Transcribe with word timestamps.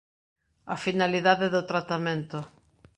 A 0.73 0.75
finalidade 0.85 1.47
do 1.55 1.61
tratamento. 1.71 2.39